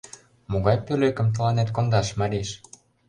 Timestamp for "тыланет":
1.33-1.69